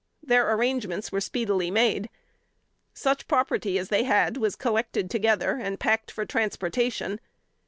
[0.23, 2.09] Their arrangements were speedily made.
[2.91, 7.19] Such property as they had was collected together, and packed for transportation.